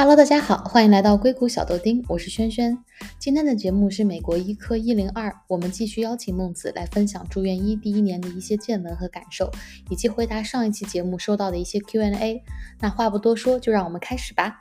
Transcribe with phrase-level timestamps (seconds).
[0.00, 2.78] Hello，大家好，欢迎来到硅谷小豆丁，我是轩轩。
[3.18, 9.50] 今天的节目是美国医科一零二，我们继续邀请孟子来分享住院医第一年的一些见闻和感受，
[9.90, 12.40] 以及回答上一期节目收到的一些 Q&A。
[12.78, 14.60] 那话不多说，就让我们开始吧。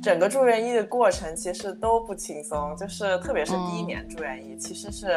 [0.00, 5.08] 整个住院医的过程其实都不轻松，就是特别是第一年住院医，其实是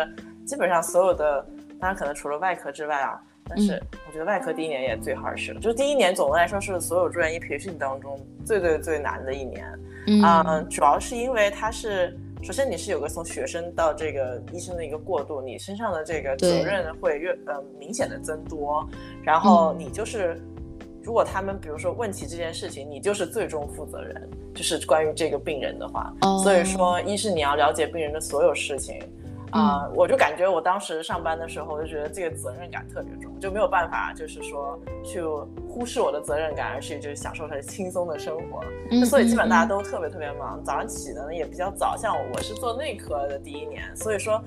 [0.46, 1.46] 基本上所有的，
[1.80, 9.66] 当然可能除了外科之外啊，但是我觉得外科第一年也最 hard 了，就是第一年总的来说是所有住院医培训当中最最最难的一年，
[10.08, 18.88] 嗯，主要是因为它是首先你是有个从学生到这个医生的一个过渡，你身上的这个责任会越呃明显的增多，
[19.24, 20.42] 然后你就是。
[21.06, 29.02] 如果他们比如说问起这件事情，你就是最终负责人，就是关于这个病人的话，所以说一是你要了解病人的所有事情，
[29.54, 35.24] 啊，我就感觉我当时上班的时候就觉得这个责任感特别重，就没有办法就是说去
[35.70, 38.62] 忽视我的责任感，而去就是享受很轻松的生活。
[39.06, 44.42] 所以基本大家都特别特别忙，早上起的呢也比较早，像我是做内科的第一年，所以说。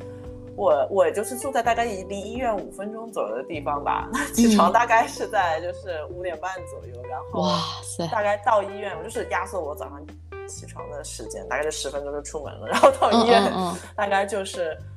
[0.59, 10.03] 我我就是住在大概离医院五分钟左右的地方吧，起床大概是在就是五点半左右，然后哇塞，大概到医院我就是压缩我早上
[10.49, 13.53] 起床的时间，大概就十分钟就出门了，然后到医院
[13.95, 14.96] 大概就是嗯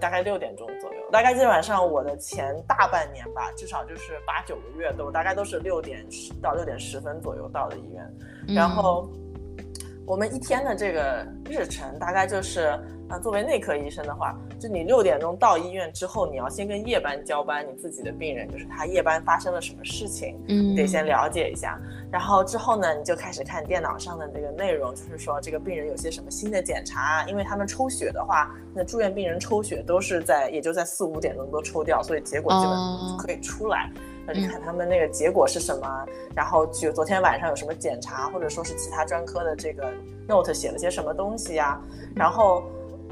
[0.00, 9.08] 大概六点钟左右，大概基本上我的前大半年吧，至少就是八九个月都大概都是六点十到六点十分左右到的医院，然后
[10.06, 12.78] 我们一天的这个日程大概就是。
[13.08, 21.80] 啊，作为内科医生的话，就你六点钟到医院之后，你要先跟夜班交班，你自己的病人就是他夜班发生了什么事情，嗯，得先了解一下。
[22.10, 33.88] 然后之后呢，你就开始看电脑上的那个内容，就是说这个病人有些什么新的检查，因为他们抽血的话，那住院病人抽血都是在也就在四五点钟都抽掉，所以结果基本可以出来。
[34.26, 36.06] 那你看他们那个结果是什么？
[36.34, 39.92] 然后就昨天晚上有什么检查，或者说是其他专科的这个
[40.28, 41.80] note 写了些什么东西呀？
[42.14, 42.64] 然后。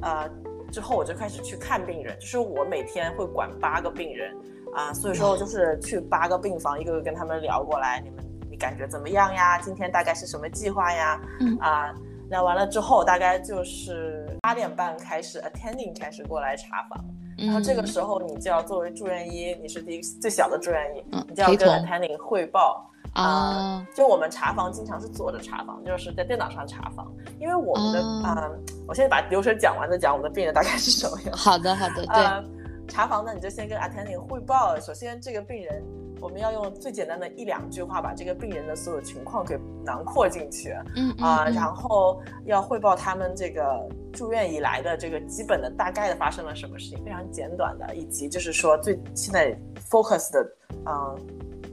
[0.03, 0.29] 呃，
[0.71, 4.37] 之后我就开始去看病人，就是我每天会管八个病人
[4.75, 9.59] 啊，所以说就是去八个病房，一个个跟他们聊过来，你们你感觉怎么样呀？
[9.61, 11.19] 今天大概是什么计划呀？
[11.41, 11.95] 嗯啊，
[12.29, 17.03] 聊完了之后，大概就是八点半开始，attending 开始过来查房，
[17.37, 22.91] 然后这个时候你就要作为住院医，你是第一最小的住院医，你就要跟 attending 汇报。
[23.13, 27.07] 啊，就我们查房经常是坐着查房，就是在电脑上查房，
[27.39, 28.51] 因为我们的啊，
[28.89, 31.37] 我现在把流程讲完再讲我们的病人大概是什么样。
[31.37, 32.51] 好的，好的，对。
[32.89, 35.83] 查房呢，你就先跟 attending 汇报，首先这个病人，
[36.25, 40.75] 我们要用最简单的一两句话把这个病人的所有情况给囊括进去。
[40.97, 49.55] 嗯啊，然后要汇报他们这个住院以来的这个基本的大概的发生了什么事情，非常简短的，以及就是说最现在
[49.91, 50.51] focus 的，
[50.87, 51.15] 嗯。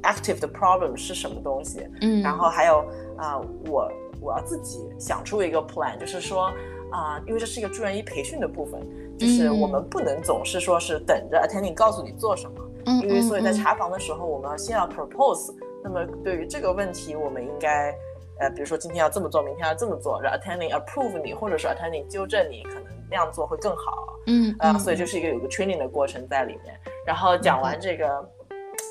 [0.04, 1.88] active 的 problem 是什么东西？
[2.02, 2.84] 嗯，然后还有
[3.18, 3.88] 啊，我
[4.20, 6.52] 我要自己想出一个 plan，就是说
[6.92, 8.82] 啊，因为这是一个住院医培训的部分，
[9.16, 15.54] 就是我们不能总是说是等着 attending 告诉你做什么，嗯，因为所以在查房的时候，我们要先要 propose。
[15.84, 17.94] 那么对于这个问题，我们应该
[18.40, 24.08] 呃，比如说今天要这么做，明天要这么做，让 attending approve 你，或者说 attending 纠正你，可能那样做会更好。
[24.28, 26.80] 嗯，啊，所以就是一个有个 training 的过程在里面。
[27.06, 28.30] 然后讲完这个。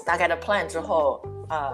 [0.05, 1.73] 大概的 plan 之后，呃，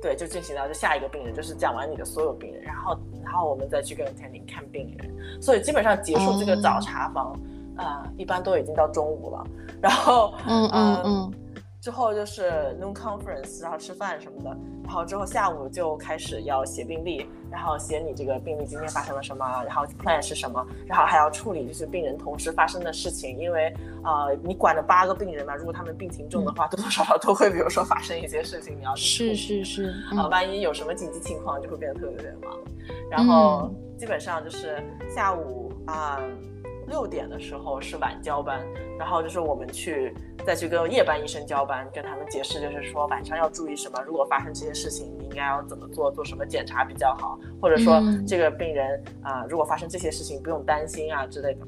[0.00, 7.38] 对，就进行到就下一个病人，就是讲完你的所有病人，然后，然后我们再去跟 attending 看病人，所以基本上结束这个早查房，
[7.76, 9.46] 呃，一般都已经到中午了，
[9.80, 11.32] 然后，嗯嗯嗯。
[11.80, 23.70] 之后就是 noon conference，然后吃饭什么的，然后之后下午就开始要写病历，然后写你这个病历今天发生了什么，然后 plan 是什么，然后还要处理就是病人同时发生的事情，因为
[24.02, 29.94] 呃你管着八个病人嘛，如果他们病情重的话，多多少少都会比如说发生一些事情，你要是是是。
[30.16, 32.58] 啊，万一有什么紧急情况，就会变得特别特别忙，
[33.10, 34.82] 然后基本上就是
[35.14, 36.18] 下午啊。
[36.86, 38.60] 六点的时候是晚交班，
[38.98, 40.14] 然后就是我们去
[40.46, 51.66] 再去跟夜班医生交班，跟他们解释，就是说晚上要注意什么，如果发生这些事情，你应该要怎么做，做什么检查比较好，或者说这个病人啊，如果发生这些事情不用担心啊之类的，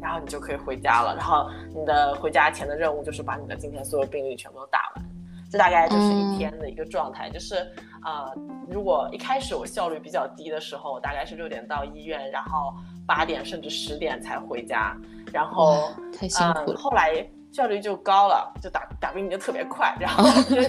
[0.00, 1.14] 然后你就可以回家了。
[1.16, 5.04] 然后你的回家前的任务就是把你的今天所有病例全部都打完，
[5.50, 7.28] 这大概就是一天的一个状态。
[7.28, 7.56] 就是
[8.04, 8.32] 呃，
[8.68, 12.74] 如果一开始我效率比较低的时候，大概是六点到医院，然后。
[13.06, 14.96] 八点甚至十点才回家，
[15.32, 19.92] 然后嗯，后来效率就高了，就打打病历就特别快。
[19.98, 20.22] 然后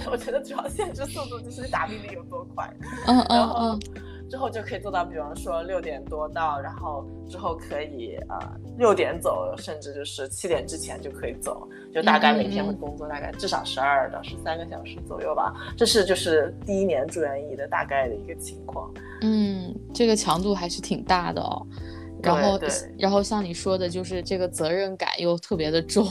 [0.09, 2.67] 我觉得主要限制速度就是打病的有多快。
[3.05, 3.79] 嗯嗯嗯。
[4.31, 8.39] 之后就可以做到，比方说六点多到，然后之后可以呃
[8.77, 15.53] 六点走，甚至就是七点之前就可以走，就大概每天会工作大概至少十二到十三个小时左右吧。
[15.75, 18.89] 这是就是第一年住院医的大概的一个情况。
[19.21, 21.67] 嗯，这个强度还是挺大的哦。
[22.21, 22.59] 然后，
[22.97, 26.07] 然后像你说的，就是这个责任感又特别的重，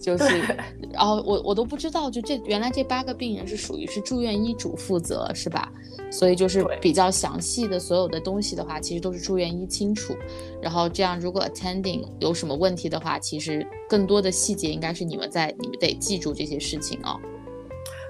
[0.00, 0.38] 就是，
[0.92, 5.70] 然后我我都不知道，就这原来这八个病人是属于是住院医嘱负责是吧？
[6.10, 10.14] 所以就是比较详细的所有的东西的话，其实都是住院医清楚。
[10.62, 17.18] 然后这样，如果 attending 有什么问题的话，其实更多的细节应该是你们在，你们得记住这些事情哦。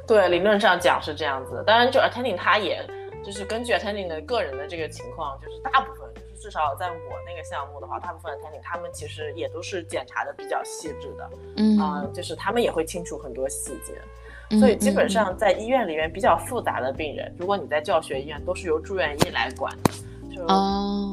[0.06, 1.64] 对，理论上讲是这样子。
[1.66, 2.86] 当然，就 attending 他也
[3.24, 6.03] 就是根据 attending 的个人的这个情况，就是大部分。
[6.44, 19.90] 至少在我那个项目的话，大部分的 attending 他们其实也都是检查的比较细致的，嗯啊，就是他们也会清楚很多细节，所以基本上在医院里面比较复杂的病人，如果你在教学医院，都是由住院医来管的。
[20.30, 20.44] 就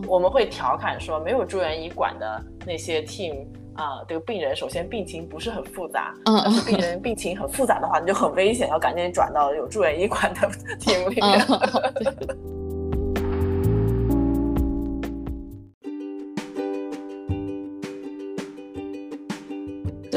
[0.06, 10.42] 我们会调侃说，没有住院医管的那些 team 啊，这个病人首先病情不是很复杂，嗯，要是病人病情很复杂的话，你就很危险，要赶紧转到有住院医管的
[10.78, 12.61] team 里面。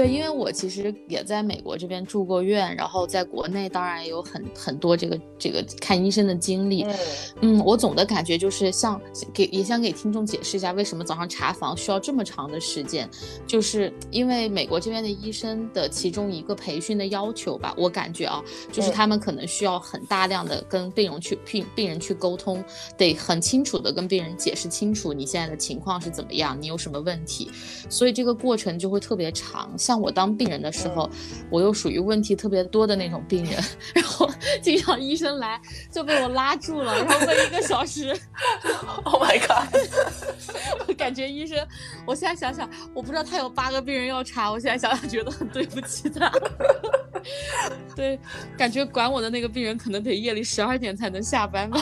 [0.04, 6.86] 对，因为我其实也在美国这边住过院，然后在国内当然也有很很多这个这个看医生的经历。
[7.40, 9.00] 嗯，我总的感觉就是像
[9.32, 13.08] 给也想给听众解释一下，为什么早上查房需要这么长的时间，
[13.46, 22.62] 就是因为美国这边的医生的其中一个培训的要求吧，我感觉啊，就是他们可能需要很大量的跟病人去病病人去沟通，
[22.98, 27.50] 得很清楚的跟病人解释清楚你现在的情况是怎么样，你有什么问题，
[27.88, 29.70] 所以这个过程就会特别长。
[29.78, 31.08] 像我当病人的时候，
[31.50, 33.62] 我又属于问题特别多的那种病人，
[33.94, 34.28] 然后
[34.62, 35.60] 经常医生来
[35.90, 38.14] 就被我拉住了，然后问一个小时。
[39.04, 39.68] Oh my god！
[40.88, 41.58] 我感觉医生，
[42.06, 46.32] 我现在想想，我不知道他有八个病人要查，我现在想想觉得很对不起他。
[47.94, 48.18] 对，
[48.56, 51.78] 感觉管我的那个病人可能得夜里十二点才能下班吧。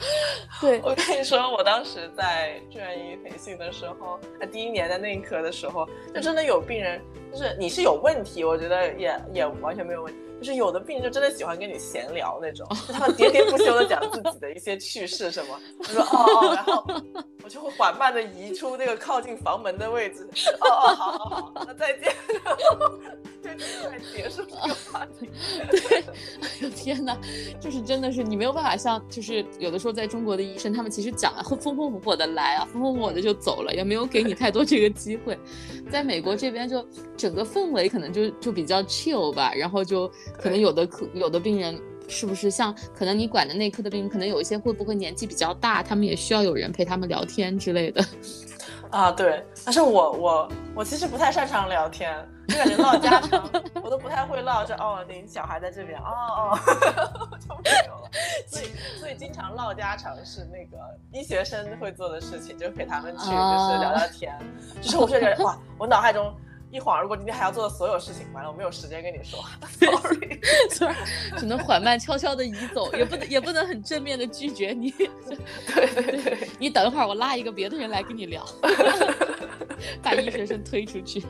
[0.60, 4.18] 对，我跟你说，我当时在住院医培训的时候，
[4.50, 7.00] 第一年的内科的时候，就真的有病人，
[7.32, 10.18] 就是你是有问题，我觉得也也完全没有问题。
[10.40, 15.60] 就是有的病人就真的喜欢跟你闲聊那种，就他们喋喋不休的讲自己的一些趣事什么。
[15.82, 16.82] 他说哦哦，然后
[17.44, 20.26] 我就会缓慢的移出那个靠近房门的位置。
[20.62, 22.10] 哦哦，好好好，那再见。
[23.56, 25.30] 就快结束这个话题。
[25.70, 27.16] 对，哎 呦天哪，
[27.60, 35.38] 就是真的是你没有办法像，就是有的时候在中国的医生，他们其实讲会风风火火的来啊，风风火火的就走了，也没有给你太多这个机会。
[35.90, 36.86] 在美国这边就
[37.16, 40.10] 整个氛围可能就就比较 chill 吧，然后就。
[40.38, 48.04] 可能有的可有的病人是不是像可能你管的内科的病人，可能有一些会不会年纪比较大，他们也需要有人陪他们聊天之类的。
[48.90, 53.50] 啊，对，但是我我我其实不太擅长聊天，就感觉唠家常，
[53.82, 54.62] 我都不太会唠。
[54.64, 56.58] 这哦，您小孩在这边，哦哦，
[57.40, 58.10] 就没有了。
[58.46, 58.66] 所以
[58.98, 60.76] 所以经常唠家常是那个
[61.10, 64.38] 医学生会做的事情，就陪他们去就是聊聊天。
[64.82, 66.34] 就是我是觉得哇，我脑海中。
[66.72, 70.40] 一晃，而过今天还要做的所有事情，完了我没有时间跟你说， sorry，
[71.36, 74.92] 只能缓慢悄悄的移走，也不能也不能很正面的拒绝你。
[74.92, 78.46] 对对对，你等一会儿，我拉一个别的人来跟你聊，
[80.00, 81.26] 把医学生推出去。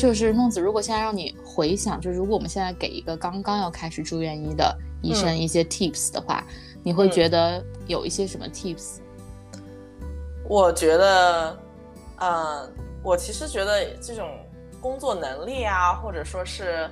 [0.00, 6.42] 就是孟子，如果现在让你回想，就如果我们现在给一个刚刚要开始住院医的医生一些 tips 的话。
[6.82, 9.00] 你会觉得有一些什么 tips？
[10.48, 11.58] 我觉得，
[12.16, 14.26] 嗯，我其实觉得这种
[14.80, 16.88] 工作能力啊，或者说是，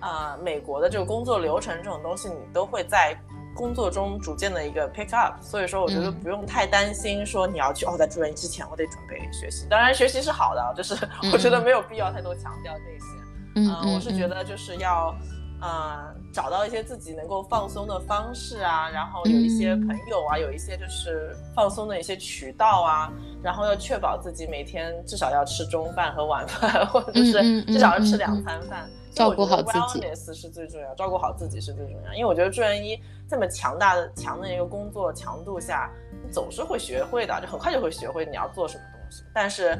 [0.00, 3.14] 啊，美国的这个工作流程这种东西，你都会在
[3.56, 5.42] 工作中逐渐的一个 pick up。
[5.42, 9.66] 所以说，我觉得不用太担心说你要去哦，在住院之前我得准备学习。
[9.68, 10.94] 当然，学习是好的，就是
[11.32, 13.70] 我觉得没有必要太多强调这些。
[13.72, 15.12] 嗯，我是觉得就是要。
[15.58, 23.10] 嗯，找到一些自己能够放松的方式啊，然后有一些朋友啊，有一些就是放松的一些渠道啊，
[23.42, 28.86] 然后要确保自己每天至少要吃中饭和晚饭，或者是至少要吃两餐饭，
[29.16, 32.12] 照顾好自己是最重要，照顾好自己是最重要。
[32.14, 32.96] 因为我觉得住院医
[33.28, 35.90] 这么强大的强的一个工作强度下，
[36.22, 39.24] 你总是会学会的，就很快就会学会你要做什么东西。
[39.34, 39.76] 但是。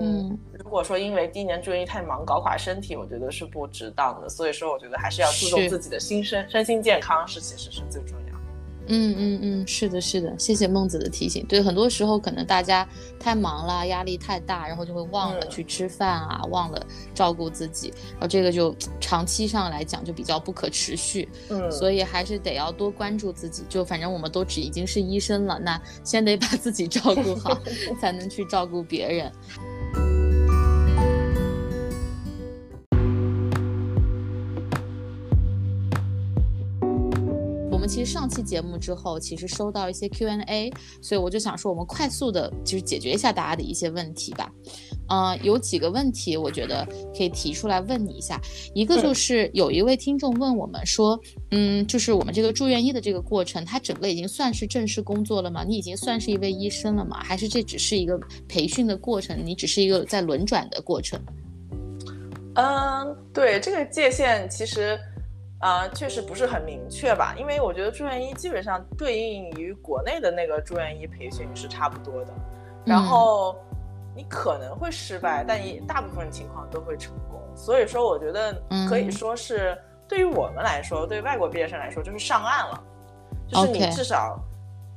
[0.00, 4.28] 嗯，如果说因为第一年住院医太忙搞垮身体，我觉得是不值当的。
[4.28, 8.25] 所以说，我觉得还是要注重自己的心身身心健康是其实是最重要。
[8.88, 11.44] 嗯嗯嗯，是的，是的，谢谢孟子的提醒。
[11.46, 12.88] 对，很多时候可能大家
[13.18, 21.28] 太忙了，压力太大，然后就会忘了去吃饭啊，忘了照顾自己，然后这个就 长期上来讲就比较不可持续。
[21.48, 23.64] 嗯，所以还是得要多关注自己。
[23.68, 27.58] 就反正我们都只已经是医生了，那先得把自己照顾好，
[28.00, 29.32] 才能去照顾别人。
[37.86, 44.50] 其实上期节目之后，其实收到一些 Q&A，所以我就想说，我们快速的，就是解决一下大家的一些问题吧。
[45.08, 48.40] 嗯，有几个问题，我觉得可以提出来问你一下。
[48.74, 51.18] 一个就是有一位听众问我们说，
[51.52, 55.62] 嗯，就是我们这个住院医的这个过程，它整个已经算是正式工作了吗？
[55.62, 57.22] 你已经算是一位医生了吗？
[57.22, 59.40] 还是这只是一个培训的过程？
[59.44, 61.20] 你只是一个在轮转的过程？
[62.54, 64.98] 嗯，对，这个界限其实。
[65.60, 67.34] 啊，确实不是很明确吧？
[67.38, 72.32] 因为我觉得住院医基本上对应于国内的那个住院医培训是差不多的。
[72.84, 73.56] 然后
[74.14, 77.40] 你可能会失败，但也大部分情况都会成功。
[77.54, 78.54] 所以说，我觉得
[78.88, 82.84] 可以说是对于我们来说，对外国毕业生来说，就是上岸了。
[83.48, 84.38] 就是你至少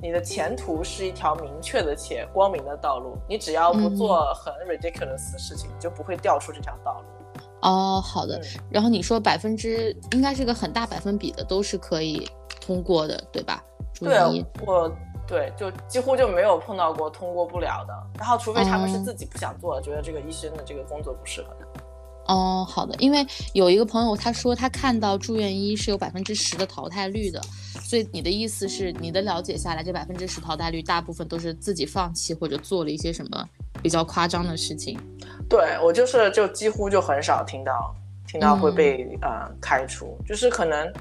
[0.01, 3.18] 你的前途是一条明确的且光明的道路。
[3.28, 7.19] 你只要不做很 ridiculous 的事情，就不会掉出这条道路。
[7.62, 8.42] 哦，好的。
[8.70, 12.28] 然后你说百分之应该是个很大百分比的，都是可以
[12.62, 13.63] 通过的，对吧？
[14.00, 14.18] 对，
[14.66, 14.89] 我
[15.28, 17.94] 对，就几乎就没有碰到过通过不了的。
[18.18, 22.34] 然后除非他们是自己不想做，觉得这个医生的这个工作不适合他。
[22.34, 22.96] 哦，好的。
[23.00, 27.42] 因为有一个朋友他说他看到住院医是有百分之十的淘汰率的，
[27.82, 33.46] 所以你的意思是你的了解下来，这百分之十淘汰率大部分都是自己放弃或者做了一些什么
[33.82, 34.98] 比较夸张的事情。
[35.50, 37.96] 对我就是就几乎就很少听到
[38.27, 40.94] 听到会被呃开除，就是可能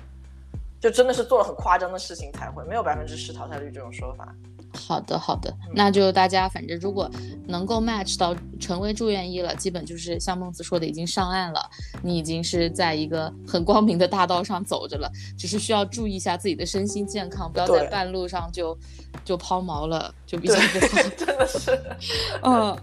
[0.80, 4.26] 就真的是做了很夸张的事情才会没有百分之十淘汰率这种说法。
[4.74, 7.10] 好的好的，那就大家反正如果
[7.46, 11.60] 能够 match 到成为住院医了，基本就是像孟子说的已经上岸了，
[12.02, 18.78] 你已经是在一个很光明的大道上走着了，只是需要注意一下自己的身心健康，不要在半路上就
[19.24, 21.02] 就抛锚了，就比较不好。
[21.16, 21.78] 真的是，
[22.44, 22.76] 嗯。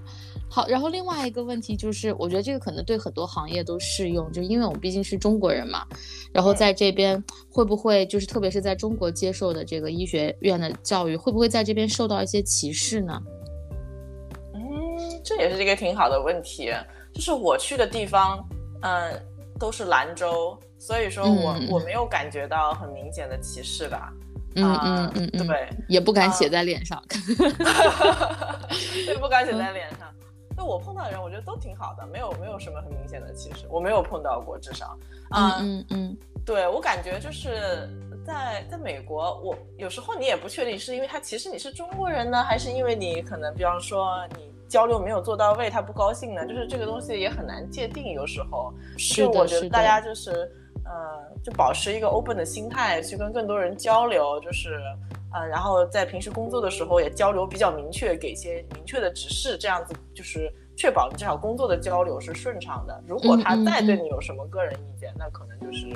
[0.55, 5.85] 好，然后另外一个问题就是，我觉得这个可能对很多行业都适用，就因为我们毕竟是中国人嘛，
[6.31, 7.21] 然后在这边
[7.51, 13.21] 会不会就是特别是在中国接受的这个医学院的教育，会不会在这边受到一些歧视呢？
[14.53, 14.61] 嗯，
[15.25, 16.71] 这也是一个挺好的问题。
[17.13, 18.41] 就是我去的地方，
[18.81, 19.11] 嗯，
[19.59, 24.09] 都是兰州，所以说我我没有感觉到很明显的歧视吧。
[24.55, 27.03] 嗯嗯嗯，对，也不敢写在脸上，
[29.05, 30.14] 也不敢写在脸上。
[30.57, 34.97] 就我碰到的人，我觉得都挺好的，没有没有什么很明显的歧视，我没有碰到过，至少，
[35.31, 37.89] 嗯嗯嗯，对我感觉就是
[38.25, 50.31] 在在美国，我有时候你也不确定是因为他歧视你是中国人呢，还是因为你可能比方说你交流没有做到位，他不高兴呢，就是这个东西也很难界定，有时候是我觉得大家就是
[50.85, 54.79] 呃，就保持一个 open 的心态去跟更多人交流，就是。
[55.35, 63.03] 嗯，然后在平时工作的时候也交流比较明确，给一些明确的指示，这样子就是确保你至少工作的交流是顺畅的。
[63.05, 65.87] 如果他再对你有什么个人意见，那可能就是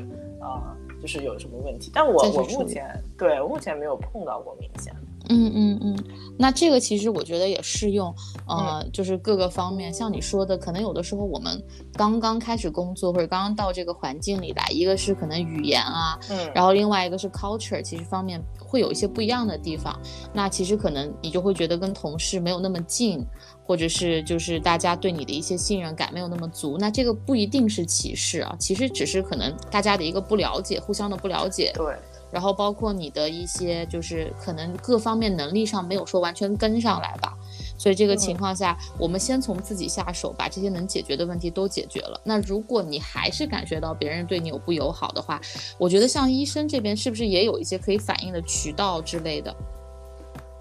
[0.41, 1.89] 呃，就是有什么问题。
[1.93, 4.93] 但我我目前对我目前没有碰到过明显。
[5.31, 5.96] 嗯嗯嗯，
[6.39, 8.12] 那这个其实我觉得也适用，
[8.48, 19.99] 呃，就是各个方面，像你说的，可能有的时候我们刚刚开始工作或者刚刚到这个环境里来，一个是可能语言啊，嗯，然后另外一个是 culture，其实方面会有一些不一样的地方，
[20.31, 23.25] 那其实可能你就会觉得跟同事没有那么近，
[23.65, 31.95] 或者是就是大家对你的一些信任感没有那么足，那这个不一定是歧视啊，其实只是可能大家的一个不了解，互相的不了解，对。
[32.31, 37.35] 然后包括你的一些，就是可能各方面能力上没有说完全跟上来吧，
[37.79, 42.21] 所以这个情况下，我们先从自己下手，把这些能解决的问题都解决了。
[42.24, 45.39] 那如果你还是感觉到别人对你有不友好的话，
[45.77, 49.55] 我觉得像医生这边是不是也有一些可以反映的渠道之类的？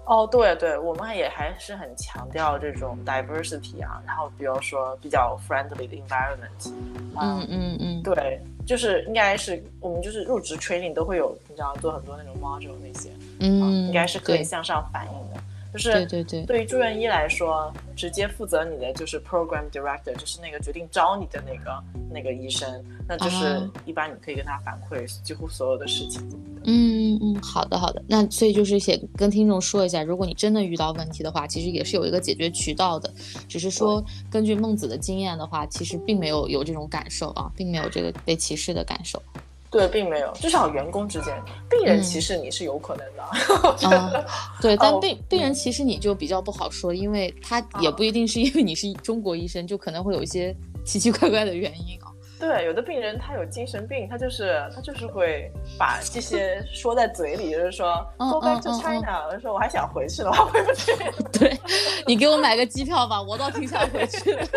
[0.05, 6.71] 哦，对对，我们也还是很强调这种 diversity 啊，然后比如说比较 friendly 的 environment，
[7.21, 15.39] 嗯嗯嗯，对，就是应该是我们就是入职 training 都会有，你知道做很多那种 module 那些，嗯，应该是可以向上反映的。
[15.71, 22.67] 就是对对对，对于住院医来说，直接负责你的就是 program director，就是那个决定招你的那个那个医生，
[23.07, 26.21] 那就是一般你可以跟他反馈几乎所有的事情。
[26.65, 33.13] 嗯嗯嗯，好的好的，那所以就是写跟听众说一下，如果你真的遇到问题的话，其实也是有一个解决渠道的，
[33.47, 39.21] 只是说根据孟子的经验的话，其实并没有有这种感受啊，并没有这个被歧视的感受。
[39.71, 41.35] 对，并没有，至少员工之间，
[41.69, 43.23] 病人歧视你是有可能的。
[43.89, 44.25] 嗯，
[44.61, 52.09] 对，但病病人歧视你就比较不好说，因为他也不一定是因为你是中国医生，就可能会有一些奇奇怪怪的原因啊。
[52.39, 60.93] 对，有的病人他有精神病，他就是他就是会把这些说在嘴里，就是说 go back to China，我就说我还想回去的话回不去。
[61.37, 61.59] 对，
[62.07, 64.35] 你给我买个机票吧，我倒挺想回去。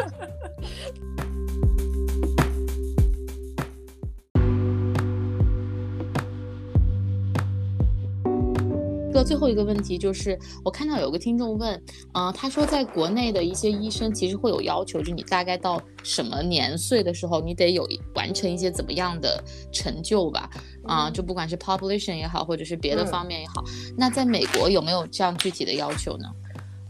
[9.12, 11.80] 个最后一个问题就是，我看到有个听众问，
[12.14, 19.40] 嗯，他说在国内的一些医生其实会有要求，就你大概到什么年岁的时候，你得有完成一些怎么样的
[19.70, 20.50] 成就吧？
[20.84, 23.62] 啊，就不管是 population 也好，或者是别的方面也好，
[23.96, 26.24] 那在美国有没有这样具体的要求呢？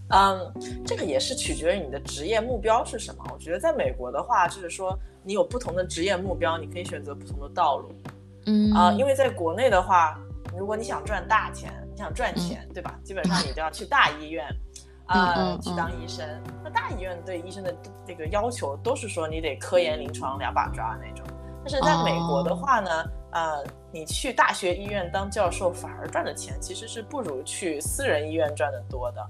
[0.09, 0.52] 嗯，
[0.87, 3.25] 这个也是取决于你的职业目标是什么。
[3.33, 7.91] 我觉得在美国的话，就是说你有不同的职业目标，你可以选择不同的道路。
[8.47, 10.19] 嗯啊，因为在国内的话，
[10.59, 11.73] 如果你想赚大钱。
[11.92, 12.99] 你想赚钱，对吧？
[13.04, 14.46] 基本上你就要去大医院，
[15.04, 16.26] 啊，去当医生。
[16.64, 17.75] 那大医院对医生的
[18.06, 21.26] 这个要求都是说你得科研临床两把抓那种。
[21.64, 29.25] 但是在美国的话呢，呃，你去大学医院当教授反而赚的钱其实是不如去私人医院赚的多的。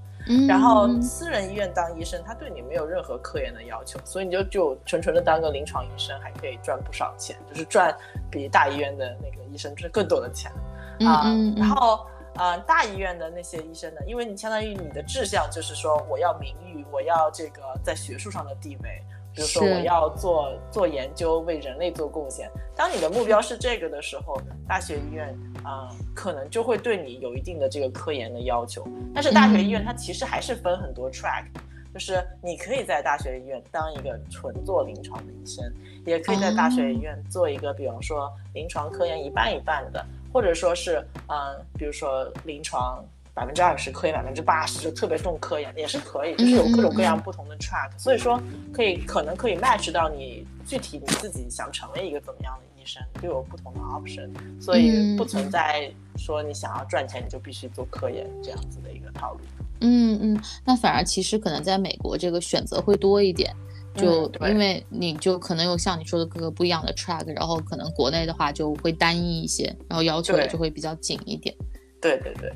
[0.49, 7.93] 然后私人医院当医生，他对你没有任何科研的要求，所以你就就纯纯的当个临床医生，还可以赚不少钱，就是赚
[8.31, 10.53] 比大医院的那个医生赚更多的钱
[11.01, 11.25] 啊。
[11.57, 12.07] 然后。
[12.37, 14.01] 呃，大医院的那些医生呢？
[14.07, 19.03] 因为你相当于你的志向就是说，我要名誉，我要这个在学术上的地位，
[19.35, 22.51] 比如说我要做做研究，为人类做贡献。
[22.75, 25.29] 当你的目标是这个的时候，大学医院
[25.63, 28.83] 啊，可能就会对你有一定的这个科研的要求。
[29.15, 31.45] 但是大学医院它其实还是分很多 track，
[31.93, 35.63] 就是你可以在大学医院当一个纯做临床的医生，
[36.07, 40.03] 也可以在大学医院做一个，比方说临床科研一半一半的。
[40.33, 48.41] 或者说是，嗯，比如说临床百分之二十，科研百分之八十，就特别重科研也是可以，就是有各种各样不同的 track，所以说
[48.73, 59.41] 可以可能可以 match 到你具体你自己想成为一个怎么样的医生，就有不同的 option，所以不存在说你想要赚钱你就必须做科研这样子的一个套路。
[59.81, 63.55] 嗯嗯，那反而其实可能在美国这个选择会多一点。
[63.95, 71.55] 就因为你就可能有像你说的各个不一样的 track，然后可能国内的话就会单一一些，然后要求也就会比较紧一点。
[72.01, 72.53] 对对对。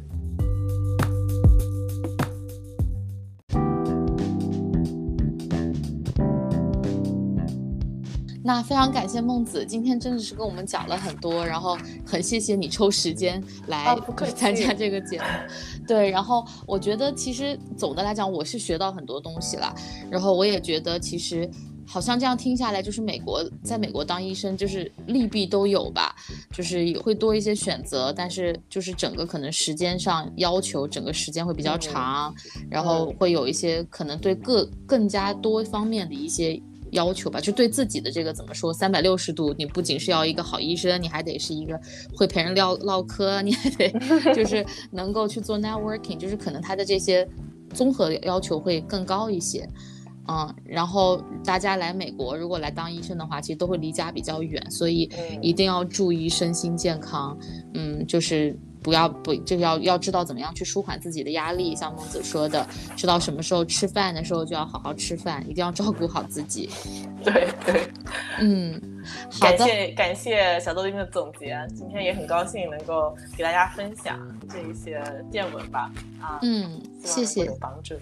[8.46, 13.98] 那非常感谢孟子，今天真的是跟我们讲了很多，然后很谢谢你抽时间来
[14.36, 15.24] 参加这个节目。
[15.84, 19.74] 对，然后我觉得其实总的来讲，我是学到很多东西了。
[20.08, 21.50] 然后我也觉得其实
[21.88, 26.14] 好像这样听下来，就是美国在美国当医生就是利弊都有吧，
[26.52, 32.32] 就是也会多一些选择，但是就是整个可能时间上要求整个时间会比较长，
[32.70, 36.62] 然后会有一些可能对各更加多方面的一些。
[36.96, 38.74] 要求吧，就对自己的这个怎么说？
[38.74, 41.78] 三百六十度，你不仅是要一个好医生，你还得是一个
[42.16, 43.88] 会陪人唠唠嗑，你还得
[44.34, 47.28] 就是能够去做 networking，就是可能他的这些
[47.72, 49.68] 综合要求会更高一些。
[50.28, 55.08] 嗯，然后大家来美国，如果来当医生的话，其实都会离家比较远，所以
[55.40, 57.38] 一定要注意身心健康。
[57.74, 58.58] 嗯，就是。
[58.86, 66.70] 不要不就要要知道怎么样去舒缓自己的压力，像孟子说的，知道什么时候吃饭的时候就要好好吃饭，一定要照顾好自己。
[67.24, 67.88] 对对，
[68.38, 68.80] 嗯，
[69.42, 74.16] 感谢感谢小豆丁的总结，今天也很高兴能够给大家分享
[74.48, 75.90] 这一些见闻吧。
[76.20, 77.96] 啊，嗯，谢谢，有帮助。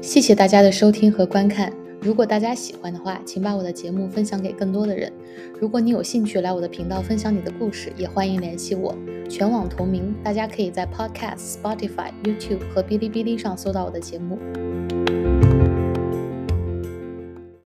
[0.00, 1.72] 谢谢大家的收听和观看。
[2.02, 5.12] 如果大家喜欢的话，请把我的节目分享给更多的人。
[5.60, 8.92] 如果你有兴趣来我的频道分享你的故事，也欢迎联系我，
[9.30, 10.12] 全网同名。
[10.20, 14.36] 大家可以在 Podcast、Spotify、YouTube 和哔哩哔哩上搜到我的节目。